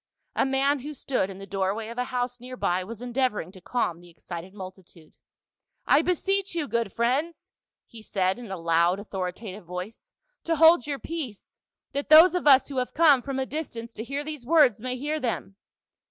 A 0.35 0.47
man 0.47 0.79
who 0.79 0.95
stood 0.95 1.29
in 1.29 1.37
the 1.37 1.45
doorway 1.45 1.87
of 1.89 1.99
a 1.99 2.05
house 2.05 2.39
near 2.39 2.57
by 2.57 2.83
was 2.83 3.03
endeavoring 3.03 3.51
to 3.51 3.61
calm 3.61 3.99
the 4.01 4.09
excited 4.09 4.51
multitude." 4.51 5.15
I 5.85 6.01
beseech 6.01 6.55
you, 6.55 6.67
good 6.67 6.91
friends!" 6.91 7.51
he 7.85 8.01
said 8.01 8.39
in 8.39 8.49
a 8.49 8.57
loud 8.57 8.99
authoritative 8.99 9.65
voice," 9.65 10.11
to 10.45 10.55
hold 10.55 10.87
your 10.87 10.97
peace, 10.97 11.59
that 11.91 12.09
those 12.09 12.33
of 12.33 12.47
us 12.47 12.67
who 12.67 12.77
have 12.77 12.95
come 12.95 13.21
from 13.21 13.37
a 13.37 13.45
distance 13.45 13.93
to 13.93 14.03
hear 14.03 14.23
these 14.23 14.43
words 14.43 14.81
may 14.81 14.97
hear 14.97 15.19
them 15.19 15.55